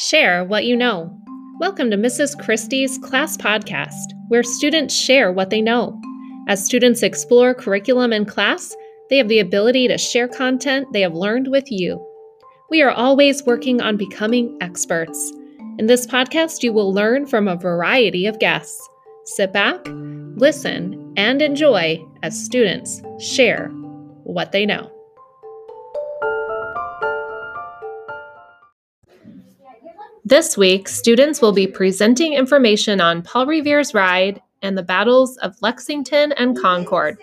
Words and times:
Share 0.00 0.44
what 0.44 0.64
you 0.64 0.78
know. 0.78 1.14
Welcome 1.58 1.90
to 1.90 1.96
Mrs. 1.98 2.34
Christie's 2.42 2.96
Class 2.96 3.36
Podcast, 3.36 4.14
where 4.28 4.42
students 4.42 4.94
share 4.94 5.30
what 5.30 5.50
they 5.50 5.60
know. 5.60 6.00
As 6.48 6.64
students 6.64 7.02
explore 7.02 7.52
curriculum 7.52 8.10
in 8.10 8.24
class, 8.24 8.74
they 9.10 9.18
have 9.18 9.28
the 9.28 9.40
ability 9.40 9.88
to 9.88 9.98
share 9.98 10.26
content 10.26 10.90
they 10.94 11.02
have 11.02 11.12
learned 11.12 11.48
with 11.48 11.70
you. 11.70 12.02
We 12.70 12.80
are 12.80 12.92
always 12.92 13.44
working 13.44 13.82
on 13.82 13.98
becoming 13.98 14.56
experts. 14.62 15.34
In 15.78 15.84
this 15.84 16.06
podcast, 16.06 16.62
you 16.62 16.72
will 16.72 16.94
learn 16.94 17.26
from 17.26 17.46
a 17.46 17.56
variety 17.56 18.24
of 18.24 18.38
guests. 18.38 18.80
Sit 19.26 19.52
back, 19.52 19.86
listen, 19.86 21.12
and 21.18 21.42
enjoy 21.42 22.02
as 22.22 22.42
students 22.42 23.02
share 23.18 23.68
what 24.24 24.52
they 24.52 24.64
know. 24.64 24.90
This 30.30 30.56
week, 30.56 30.86
students 30.86 31.42
will 31.42 31.50
be 31.50 31.66
presenting 31.66 32.34
information 32.34 33.00
on 33.00 33.20
Paul 33.20 33.46
Revere's 33.46 33.94
ride 33.94 34.40
and 34.62 34.78
the 34.78 34.82
battles 34.84 35.36
of 35.38 35.60
Lexington 35.60 36.30
and 36.30 36.56
Concord. 36.56 37.18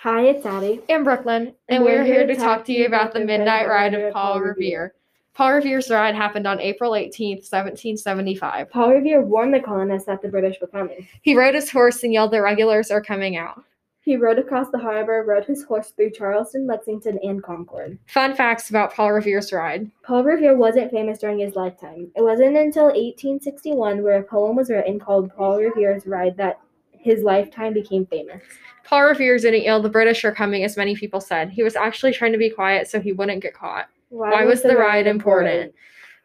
Hi, 0.00 0.26
it's 0.26 0.44
Addie. 0.44 0.82
and 0.90 1.04
Brooklyn, 1.04 1.54
and 1.70 1.82
we're 1.82 2.04
here 2.04 2.26
to 2.26 2.36
talk 2.36 2.66
to 2.66 2.72
you 2.74 2.84
about 2.84 3.14
the 3.14 3.20
Midnight 3.20 3.66
Ride 3.66 3.94
of 3.94 4.12
Paul 4.12 4.40
Revere. 4.42 4.92
Paul 5.32 5.54
Revere's 5.54 5.88
ride 5.88 6.14
happened 6.14 6.46
on 6.46 6.60
April 6.60 6.94
18, 6.94 7.36
1775. 7.38 8.68
Paul 8.68 8.90
Revere 8.90 9.22
warned 9.22 9.54
the 9.54 9.60
colonists 9.60 10.06
that 10.06 10.20
the 10.20 10.28
British 10.28 10.60
were 10.60 10.66
coming. 10.66 11.08
He 11.22 11.34
rode 11.34 11.54
his 11.54 11.70
horse 11.70 12.02
and 12.02 12.12
yelled, 12.12 12.32
The 12.32 12.42
regulars 12.42 12.90
are 12.90 13.00
coming 13.00 13.38
out. 13.38 13.64
He 14.04 14.16
rode 14.16 14.40
across 14.40 14.68
the 14.70 14.78
harbor, 14.78 15.24
rode 15.24 15.44
his 15.44 15.62
horse 15.62 15.92
through 15.92 16.10
Charlestown, 16.10 16.66
Lexington, 16.66 17.20
and 17.22 17.40
Concord. 17.40 17.98
Fun 18.08 18.34
facts 18.34 18.68
about 18.68 18.92
Paul 18.92 19.12
Revere's 19.12 19.52
ride. 19.52 19.88
Paul 20.02 20.24
Revere 20.24 20.56
wasn't 20.56 20.90
famous 20.90 21.20
during 21.20 21.38
his 21.38 21.54
lifetime. 21.54 22.10
It 22.16 22.22
wasn't 22.22 22.56
until 22.56 22.86
1861, 22.86 24.02
where 24.02 24.18
a 24.18 24.24
poem 24.24 24.56
was 24.56 24.70
written 24.70 24.98
called 24.98 25.32
Paul 25.32 25.58
Revere's 25.58 26.04
Ride, 26.04 26.36
that 26.36 26.58
his 26.90 27.22
lifetime 27.22 27.74
became 27.74 28.04
famous. 28.06 28.42
Paul 28.82 29.04
Revere 29.04 29.38
didn't 29.38 29.62
yell, 29.62 29.80
The 29.80 29.88
British 29.88 30.24
are 30.24 30.34
coming, 30.34 30.64
as 30.64 30.76
many 30.76 30.96
people 30.96 31.20
said. 31.20 31.50
He 31.50 31.62
was 31.62 31.76
actually 31.76 32.12
trying 32.12 32.32
to 32.32 32.38
be 32.38 32.50
quiet 32.50 32.88
so 32.88 33.00
he 33.00 33.12
wouldn't 33.12 33.42
get 33.42 33.54
caught. 33.54 33.88
Why, 34.08 34.44
was 34.44 34.62
the 34.62 34.76
ride 34.76 35.06
important? 35.06 35.74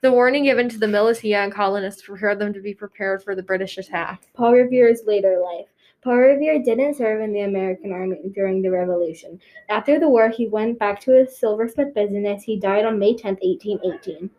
The 0.01 0.11
warning 0.11 0.45
given 0.45 0.67
to 0.69 0.79
the 0.79 0.87
militia 0.87 1.37
and 1.37 1.53
colonists 1.53 2.01
prepared 2.01 2.39
them 2.39 2.53
to 2.53 2.59
be 2.59 2.73
prepared 2.73 3.23
for 3.23 3.35
the 3.35 3.43
British 3.43 3.77
attack. 3.77 4.23
Paul 4.33 4.53
Revere's 4.53 5.01
later 5.05 5.39
life. 5.43 5.67
Paul 6.03 6.17
Revere 6.17 6.63
didn't 6.63 6.95
serve 6.95 7.21
in 7.21 7.33
the 7.33 7.41
American 7.41 7.91
Army 7.91 8.31
during 8.33 8.61
the 8.61 8.71
Revolution. 8.71 9.39
After 9.69 9.99
the 9.99 10.07
war, 10.07 10.29
he 10.29 10.47
went 10.47 10.79
back 10.79 10.99
to 11.01 11.11
his 11.11 11.37
silversmith 11.37 11.93
business. 11.93 12.43
He 12.43 12.59
died 12.59 12.85
on 12.85 12.99
May 12.99 13.15
10, 13.15 13.37
1818. 13.41 14.29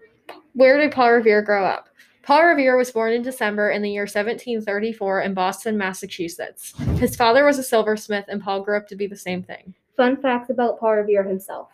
Where 0.55 0.79
did 0.79 0.93
Paul 0.93 1.13
Revere 1.13 1.43
grow 1.43 1.65
up? 1.65 1.89
Paul 2.23 2.45
Revere 2.45 2.77
was 2.77 2.93
born 2.93 3.13
in 3.13 3.23
December 3.23 3.71
in 3.71 3.83
the 3.83 3.91
year 3.91 4.03
1734 4.03 5.23
in 5.23 5.35
Boston, 5.35 5.79
Massachusetts. 5.79 6.75
His 6.99 7.17
father 7.17 7.45
was 7.45 7.59
a 7.59 7.63
silversmith, 7.63 8.27
and 8.29 8.43
Paul 8.43 8.63
grew 8.63 8.77
up 8.77 8.87
to 8.89 8.97
be 8.97 9.07
the 9.07 9.17
same 9.17 9.43
thing. 9.43 9.75
Fun 9.97 10.17
facts 10.21 10.51
about 10.51 10.79
Paul 10.79 10.97
Revere 10.97 11.25
himself. 11.25 11.71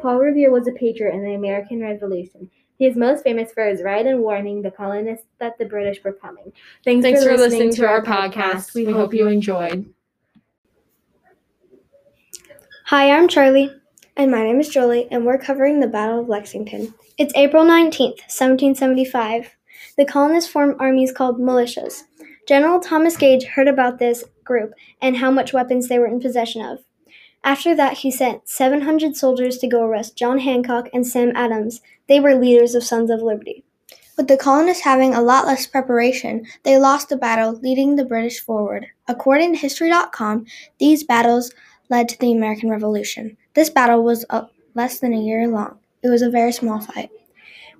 Paul 0.00 0.18
Revere 0.18 0.50
was 0.50 0.68
a 0.68 0.72
patriot 0.72 1.14
in 1.14 1.24
the 1.24 1.34
American 1.34 1.80
Revolution. 1.80 2.50
He 2.78 2.86
is 2.86 2.96
most 2.96 3.24
famous 3.24 3.52
for 3.52 3.66
his 3.66 3.82
ride 3.82 4.06
and 4.06 4.20
warning 4.20 4.60
the 4.60 4.70
colonists 4.70 5.26
that 5.38 5.56
the 5.58 5.64
British 5.64 6.04
were 6.04 6.12
coming. 6.12 6.52
Thanks, 6.84 7.02
Thanks 7.02 7.24
for 7.24 7.36
listening 7.36 7.72
to 7.74 7.86
our 7.86 8.02
podcast. 8.02 8.74
We 8.74 8.84
hope 8.84 9.14
you 9.14 9.26
enjoyed. 9.28 9.92
Hi, 12.86 13.10
I'm 13.10 13.28
Charlie. 13.28 13.70
And 14.18 14.30
my 14.30 14.42
name 14.42 14.60
is 14.60 14.68
Jolie, 14.68 15.08
and 15.10 15.26
we're 15.26 15.38
covering 15.38 15.80
the 15.80 15.86
Battle 15.86 16.20
of 16.20 16.28
Lexington. 16.28 16.94
It's 17.18 17.34
April 17.34 17.64
19th, 17.64 18.20
1775. 18.28 19.56
The 19.96 20.04
colonists 20.04 20.50
formed 20.50 20.76
armies 20.78 21.12
called 21.12 21.38
militias. 21.38 22.02
General 22.46 22.78
Thomas 22.78 23.16
Gage 23.16 23.44
heard 23.44 23.68
about 23.68 23.98
this 23.98 24.24
group 24.44 24.72
and 25.02 25.16
how 25.16 25.30
much 25.30 25.52
weapons 25.52 25.88
they 25.88 25.98
were 25.98 26.06
in 26.06 26.20
possession 26.20 26.62
of. 26.62 26.78
After 27.44 27.74
that, 27.76 27.98
he 27.98 28.10
sent 28.10 28.48
700 28.48 29.16
soldiers 29.16 29.58
to 29.58 29.68
go 29.68 29.82
arrest 29.82 30.16
John 30.16 30.38
Hancock 30.38 30.88
and 30.92 31.06
Sam 31.06 31.32
Adams. 31.34 31.80
They 32.08 32.20
were 32.20 32.34
leaders 32.34 32.74
of 32.74 32.84
Sons 32.84 33.10
of 33.10 33.22
Liberty. 33.22 33.64
With 34.16 34.28
the 34.28 34.36
colonists 34.36 34.82
having 34.82 35.14
a 35.14 35.20
lot 35.20 35.46
less 35.46 35.66
preparation, 35.66 36.46
they 36.62 36.78
lost 36.78 37.10
the 37.10 37.16
battle, 37.16 37.52
leading 37.52 37.96
the 37.96 38.04
British 38.04 38.40
forward. 38.40 38.86
According 39.06 39.52
to 39.52 39.58
History.com, 39.58 40.46
these 40.78 41.04
battles 41.04 41.52
led 41.90 42.08
to 42.08 42.18
the 42.18 42.32
American 42.32 42.70
Revolution. 42.70 43.36
This 43.54 43.68
battle 43.68 44.02
was 44.02 44.24
uh, 44.30 44.46
less 44.74 44.98
than 45.00 45.12
a 45.12 45.20
year 45.20 45.46
long. 45.48 45.78
It 46.02 46.08
was 46.08 46.22
a 46.22 46.30
very 46.30 46.52
small 46.52 46.80
fight. 46.80 47.10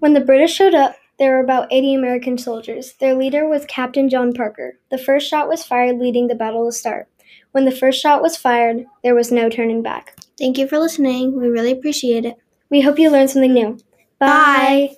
When 0.01 0.13
the 0.13 0.21
British 0.21 0.53
showed 0.53 0.75
up, 0.75 0.97
there 1.19 1.33
were 1.33 1.41
about 1.41 1.73
80 1.73 1.95
American 1.95 2.37
soldiers. 2.37 2.93
Their 3.01 3.15
leader 3.15 3.49
was 3.49 3.65
Captain 3.65 4.11
John 4.11 4.35
Parker. 4.35 4.79
The 4.91 4.99
first 4.99 5.31
shot 5.31 5.49
was 5.49 5.65
fired, 5.65 5.97
leading 5.97 6.29
the 6.29 6.35
battle 6.35 6.67
to 6.67 6.73
start. 6.73 7.09
When 7.53 7.65
the 7.65 7.71
first 7.71 8.01
shot 8.01 8.23
was 8.23 8.37
fired, 8.37 8.87
there 9.03 9.15
was 9.15 9.33
no 9.33 9.49
turning 9.49 9.83
back. 9.83 10.17
Thank 10.39 10.59
you 10.59 10.69
for 10.69 10.79
listening. 10.79 11.39
We 11.39 11.49
really 11.49 11.73
appreciate 11.73 12.25
it. 12.25 12.37
We 12.71 12.81
hope 12.81 12.99
you 12.99 13.11
learned 13.11 13.31
something 13.31 13.53
new. 13.53 13.79
Bye. 14.19 14.97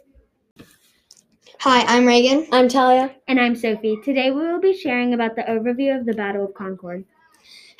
Hi, 1.60 1.82
I'm 1.82 2.06
Reagan. 2.06 2.46
I'm 2.52 2.68
Talia. 2.68 3.14
And 3.26 3.40
I'm 3.40 3.56
Sophie. 3.56 3.98
Today 4.04 4.30
we 4.30 4.46
will 4.46 4.60
be 4.60 4.76
sharing 4.76 5.14
about 5.14 5.36
the 5.36 5.42
overview 5.42 5.98
of 5.98 6.06
the 6.06 6.14
Battle 6.14 6.44
of 6.44 6.54
Concord. 6.54 7.04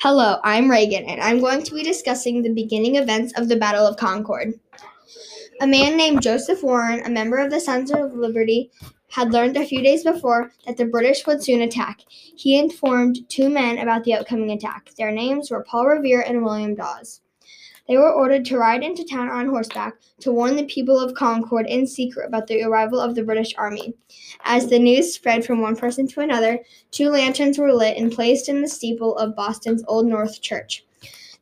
Hello, 0.01 0.39
I'm 0.43 0.71
Reagan, 0.71 1.05
and 1.05 1.21
I'm 1.21 1.39
going 1.39 1.63
to 1.63 1.73
be 1.73 1.83
discussing 1.83 2.41
the 2.41 2.53
beginning 2.53 2.95
events 2.95 3.33
of 3.37 3.49
the 3.49 3.55
Battle 3.57 3.85
of 3.85 3.97
Concord. 3.97 4.53
A 5.61 5.67
man 5.67 5.97
named 5.97 6.21
Joseph 6.21 6.63
Warren, 6.63 7.05
a 7.05 7.09
member 7.09 7.37
of 7.37 7.51
the 7.51 7.59
Sons 7.59 7.91
of 7.91 8.13
Liberty, 8.13 8.71
had 9.09 9.33
learned 9.33 9.57
a 9.57 9.65
few 9.65 9.81
days 9.81 10.03
before 10.03 10.51
that 10.65 10.77
the 10.77 10.85
British 10.85 11.25
would 11.25 11.43
soon 11.43 11.61
attack. 11.61 12.01
He 12.09 12.57
informed 12.57 13.27
two 13.29 13.49
men 13.49 13.79
about 13.79 14.03
the 14.03 14.13
upcoming 14.13 14.51
attack. 14.51 14.91
Their 14.97 15.11
names 15.11 15.51
were 15.51 15.63
Paul 15.63 15.87
Revere 15.87 16.21
and 16.21 16.43
William 16.43 16.75
Dawes. 16.75 17.21
They 17.87 17.97
were 17.97 18.13
ordered 18.13 18.45
to 18.45 18.57
ride 18.59 18.83
into 18.83 19.03
town 19.03 19.29
on 19.29 19.47
horseback 19.47 19.95
to 20.19 20.31
warn 20.31 20.55
the 20.55 20.65
people 20.65 20.99
of 20.99 21.15
Concord 21.15 21.65
in 21.65 21.87
secret 21.87 22.27
about 22.27 22.45
the 22.45 22.61
arrival 22.61 22.99
of 22.99 23.15
the 23.15 23.23
British 23.23 23.55
army. 23.57 23.95
As 24.43 24.69
the 24.69 24.77
news 24.77 25.15
spread 25.15 25.43
from 25.43 25.59
one 25.59 25.75
person 25.75 26.07
to 26.09 26.21
another, 26.21 26.59
two 26.91 27.09
lanterns 27.09 27.57
were 27.57 27.73
lit 27.73 27.97
and 27.97 28.11
placed 28.11 28.47
in 28.47 28.61
the 28.61 28.67
steeple 28.67 29.17
of 29.17 29.35
Boston's 29.35 29.83
Old 29.87 30.05
North 30.05 30.39
Church. 30.39 30.85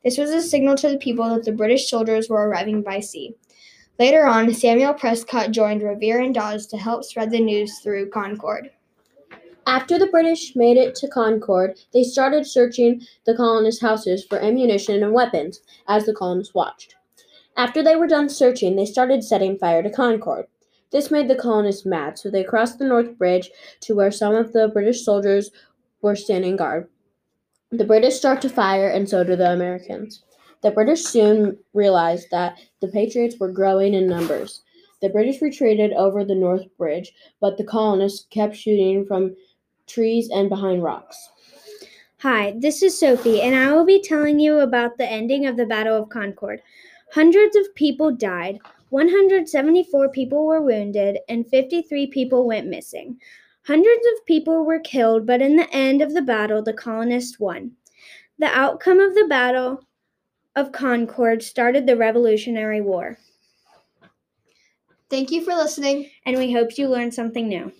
This 0.02 0.16
was 0.16 0.30
a 0.30 0.40
signal 0.40 0.74
to 0.76 0.88
the 0.88 0.96
people 0.96 1.28
that 1.28 1.44
the 1.44 1.52
British 1.52 1.90
soldiers 1.90 2.30
were 2.30 2.48
arriving 2.48 2.80
by 2.80 3.00
sea. 3.00 3.34
Later 3.98 4.26
on, 4.26 4.54
Samuel 4.54 4.94
Prescott 4.94 5.50
joined 5.50 5.82
Revere 5.82 6.20
and 6.20 6.32
Dawes 6.32 6.68
to 6.68 6.76
help 6.76 7.02
spread 7.02 7.32
the 7.32 7.40
news 7.40 7.80
through 7.80 8.10
Concord. 8.10 8.70
After 9.66 9.98
the 9.98 10.06
British 10.06 10.54
made 10.54 10.76
it 10.76 10.94
to 10.96 11.08
Concord, 11.08 11.76
they 11.92 12.04
started 12.04 12.46
searching 12.46 13.02
the 13.26 13.34
colonists' 13.34 13.82
houses 13.82 14.24
for 14.24 14.38
ammunition 14.38 15.02
and 15.02 15.12
weapons 15.12 15.62
as 15.88 16.06
the 16.06 16.14
colonists 16.14 16.54
watched. 16.54 16.94
After 17.56 17.82
they 17.82 17.96
were 17.96 18.06
done 18.06 18.28
searching, 18.28 18.76
they 18.76 18.86
started 18.86 19.24
setting 19.24 19.58
fire 19.58 19.82
to 19.82 19.90
Concord. 19.90 20.46
This 20.92 21.10
made 21.10 21.26
the 21.26 21.34
colonists 21.34 21.84
mad, 21.84 22.20
so 22.20 22.30
they 22.30 22.44
crossed 22.44 22.78
the 22.78 22.86
North 22.86 23.18
Bridge 23.18 23.50
to 23.80 23.96
where 23.96 24.12
some 24.12 24.34
of 24.34 24.52
the 24.52 24.68
British 24.68 25.04
soldiers 25.04 25.50
were 26.02 26.14
standing 26.14 26.54
guard. 26.54 26.88
The 27.72 27.84
British 27.84 28.14
start 28.14 28.40
to 28.42 28.48
fire, 28.48 28.88
and 28.88 29.08
so 29.08 29.24
do 29.24 29.34
the 29.34 29.50
Americans. 29.50 30.22
The 30.62 30.70
British 30.70 31.04
soon 31.04 31.58
realized 31.72 32.28
that 32.30 32.58
the 32.80 32.88
Patriots 32.88 33.36
were 33.38 33.52
growing 33.52 33.94
in 33.94 34.08
numbers. 34.08 34.62
The 35.00 35.08
British 35.08 35.40
retreated 35.40 35.92
over 35.92 36.24
the 36.24 36.34
North 36.34 36.64
Bridge, 36.76 37.12
but 37.40 37.56
the 37.56 37.64
colonists 37.64 38.26
kept 38.30 38.56
shooting 38.56 39.06
from 39.06 39.36
trees 39.86 40.28
and 40.30 40.48
behind 40.48 40.82
rocks. 40.82 41.28
Hi, 42.18 42.54
this 42.58 42.82
is 42.82 42.98
Sophie, 42.98 43.40
and 43.42 43.54
I 43.54 43.72
will 43.72 43.84
be 43.84 44.02
telling 44.02 44.40
you 44.40 44.58
about 44.58 44.98
the 44.98 45.08
ending 45.08 45.46
of 45.46 45.56
the 45.56 45.66
Battle 45.66 46.02
of 46.02 46.08
Concord. 46.08 46.60
Hundreds 47.12 47.54
of 47.54 47.72
people 47.76 48.10
died, 48.10 48.58
174 48.90 50.08
people 50.08 50.44
were 50.44 50.60
wounded, 50.60 51.18
and 51.28 51.46
53 51.46 52.08
people 52.08 52.44
went 52.44 52.66
missing. 52.66 53.20
Hundreds 53.66 54.06
of 54.14 54.26
people 54.26 54.64
were 54.64 54.80
killed, 54.80 55.26
but 55.26 55.40
in 55.40 55.54
the 55.54 55.70
end 55.72 56.02
of 56.02 56.14
the 56.14 56.22
battle, 56.22 56.62
the 56.62 56.72
colonists 56.72 57.38
won. 57.38 57.70
The 58.38 58.46
outcome 58.46 58.98
of 58.98 59.14
the 59.14 59.26
Battle 59.28 59.84
of 60.56 60.72
Concord 60.72 61.42
started 61.42 61.86
the 61.86 61.96
Revolutionary 61.96 62.80
War, 62.80 63.18
Thank 65.10 65.30
you 65.30 65.42
for 65.42 65.54
listening. 65.54 66.10
and 66.26 66.36
we 66.36 66.52
hope 66.52 66.76
you 66.76 66.86
learned 66.88 67.14
something 67.14 67.48
new. 67.48 67.72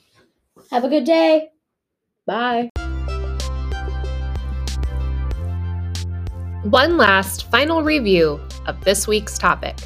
Have 0.71 0.85
a 0.85 0.89
good 0.89 1.05
day. 1.05 1.51
Bye. 2.25 2.71
One 6.65 6.97
last 6.97 7.51
final 7.51 7.83
review 7.83 8.41
of 8.67 8.83
this 8.85 9.07
week's 9.07 9.37
topic. 9.39 9.77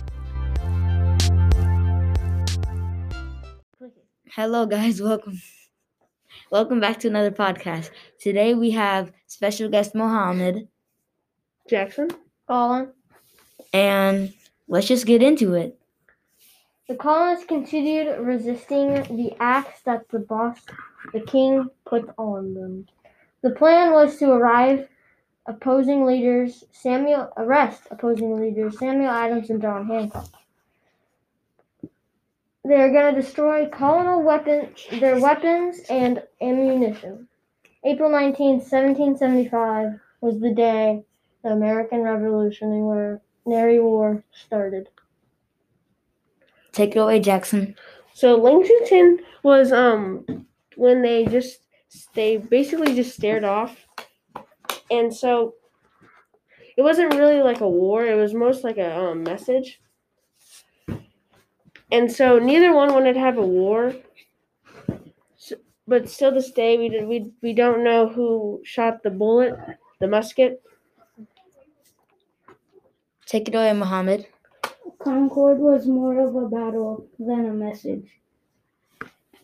Hello, 4.31 4.65
guys. 4.67 5.03
Welcome. 5.03 5.41
Welcome 6.51 6.79
back 6.81 7.01
to 7.01 7.09
another 7.09 7.31
podcast. 7.33 7.91
Today 8.21 8.55
we 8.55 8.71
have 8.71 9.11
special 9.27 9.69
guest 9.69 9.95
Mohammed, 9.95 10.69
Jackson? 11.69 12.09
Colin. 12.53 12.93
and 13.73 14.35
let's 14.69 14.87
just 14.87 15.07
get 15.07 15.23
into 15.23 15.55
it. 15.55 15.79
The 16.87 16.97
colonists 16.97 17.47
continued 17.47 18.19
resisting 18.19 18.93
the 19.17 19.35
acts 19.41 19.81
that 19.87 20.07
the 20.11 20.19
boss, 20.19 20.59
the 21.15 21.21
king, 21.21 21.71
put 21.87 22.11
on 22.19 22.53
them. 22.53 22.87
The 23.41 23.53
plan 23.53 23.93
was 23.93 24.19
to 24.19 24.33
arrive 24.33 24.87
opposing 25.47 26.05
leaders 26.05 26.65
Samuel 26.73 27.33
arrest 27.39 27.85
opposing 27.91 28.39
leaders 28.39 28.79
Samuel 28.79 29.11
Adams 29.11 29.49
and 29.49 29.63
John 29.63 29.87
Hancock. 29.87 30.29
They 32.67 32.75
are 32.75 32.93
going 32.93 33.15
to 33.15 33.21
destroy 33.23 33.67
colonial 33.71 34.23
weapons, 34.23 34.87
their 35.01 35.19
weapons 35.19 35.81
and 35.89 36.23
ammunition. 36.43 37.29
April 37.83 38.11
19, 38.11 38.59
1775 38.59 39.99
was 40.21 40.39
the 40.39 40.53
day 40.53 41.03
the 41.43 41.51
American 41.51 42.03
Revolutionary 42.03 43.81
War 43.81 44.25
started. 44.33 44.89
Take 46.73 46.97
it 46.97 46.99
away, 46.99 47.21
Jackson. 47.21 47.75
So 48.15 48.37
Lexington 48.37 49.21
was 49.43 49.73
um 49.73 50.47
when 50.77 51.03
they 51.03 51.27
just 51.27 51.61
they 52.15 52.39
basically 52.39 52.95
just 52.95 53.15
stared 53.15 53.45
off, 53.45 53.87
and 54.91 55.13
so 55.13 55.55
it 56.77 56.83
wasn't 56.83 57.15
really 57.15 57.43
like 57.43 57.61
a 57.61 57.69
war. 57.69 58.05
It 58.05 58.15
was 58.15 58.35
most 58.35 58.65
like 58.65 58.79
a 58.79 58.97
um, 58.97 59.23
message. 59.23 59.81
And 61.91 62.11
so 62.11 62.39
neither 62.39 62.75
one 62.75 62.95
wanted 62.95 63.13
to 63.15 63.21
have 63.21 63.37
a 63.37 63.47
war. 63.47 63.95
So, 65.37 65.57
but 65.87 66.09
still, 66.09 66.33
this 66.33 66.51
day 66.51 66.79
we 66.79 66.89
did, 66.89 67.07
we 67.07 67.33
we 67.43 67.53
don't 67.53 67.85
know 67.85 68.09
who 68.09 68.63
shot 68.65 69.03
the 69.03 69.11
bullet, 69.11 69.55
the 70.01 70.07
musket. 70.09 70.63
Take 73.27 73.49
it 73.49 73.55
away, 73.55 73.73
Mohammed. 73.73 74.27
Concord 74.99 75.59
was 75.59 75.87
more 75.87 76.19
of 76.19 76.37
a 76.37 76.49
battle 76.49 77.07
than 77.19 77.47
a 77.47 77.53
message. 77.53 78.09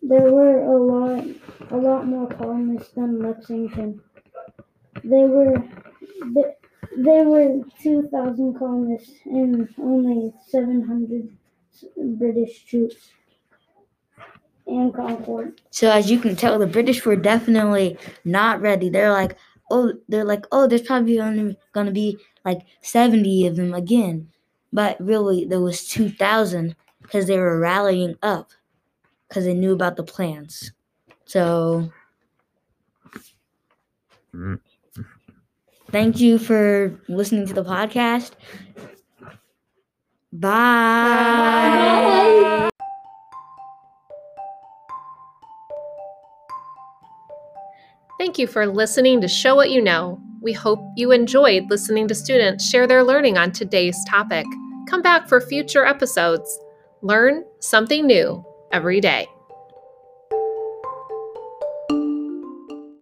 There 0.03 0.31
were 0.31 0.63
a 0.63 0.77
lot, 0.77 1.25
a 1.71 1.77
lot 1.77 2.07
more 2.07 2.29
colonists 2.29 2.93
than 2.93 3.21
Lexington. 3.21 4.01
They 5.03 5.25
were, 5.25 5.57
they, 6.35 6.55
there 6.97 7.25
were 7.25 7.63
two 7.83 8.09
thousand 8.13 8.59
colonists 8.59 9.15
and 9.25 9.69
only 9.83 10.33
seven 10.47 10.87
hundred 10.87 11.29
British 11.97 12.65
troops 12.65 13.11
in 14.67 14.93
Concord. 14.93 15.61
So 15.71 15.91
as 15.91 16.11
you 16.11 16.21
can 16.21 16.37
tell, 16.37 16.59
the 16.59 16.67
British 16.67 17.05
were 17.05 17.17
definitely 17.17 17.97
not 18.25 18.61
ready. 18.61 18.89
They're 18.91 19.13
like, 19.13 19.37
oh, 19.71 19.95
they're 20.09 20.25
like, 20.25 20.47
oh, 20.53 20.67
there's 20.67 20.83
probably 20.83 21.19
only 21.21 21.57
gonna 21.73 21.91
be 21.91 22.19
like 22.49 22.67
seventy 22.81 23.47
of 23.47 23.57
them 23.57 23.75
again, 23.75 24.29
but 24.73 24.97
really 25.01 25.45
there 25.45 25.61
was 25.61 25.87
two 25.87 26.09
thousand 26.09 26.75
because 27.03 27.27
they 27.27 27.39
were 27.39 27.59
rallying 27.59 28.17
up 28.23 28.51
because 29.29 29.45
they 29.45 29.55
knew 29.55 29.73
about 29.73 29.97
the 29.97 30.05
plans. 30.05 30.73
So. 31.25 31.93
Thank 35.91 36.21
you 36.21 36.39
for 36.39 37.01
listening 37.09 37.47
to 37.47 37.55
the 37.55 37.65
podcast. 37.65 38.33
Bye. 40.33 40.69
Thank 48.19 48.39
you 48.39 48.47
for 48.47 48.67
listening 48.67 49.23
to 49.23 49.29
Show 49.29 49.55
What 49.57 49.71
You 49.71 49.81
Know. 49.81 50.21
We 50.41 50.53
hope 50.53 50.81
you 50.97 51.13
enjoyed 51.13 51.71
listening 51.71 52.09
to 52.09 52.15
students 52.15 52.69
share 52.69 52.87
their 52.87 53.03
learning 53.03 53.37
on 53.37 53.53
today's 53.53 53.97
topic. 54.09 54.47
Come 54.89 55.03
back 55.03 55.29
for 55.29 55.41
future 55.41 55.85
episodes. 55.85 56.59
Learn 57.03 57.45
something 57.61 58.07
new 58.07 58.45
every 58.73 59.01
day. 59.01 59.27